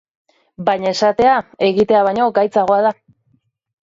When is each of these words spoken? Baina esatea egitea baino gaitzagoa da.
Baina 0.69 0.93
esatea 0.95 1.35
egitea 1.67 2.01
baino 2.09 2.27
gaitzagoa 2.39 2.79
da. 2.89 2.95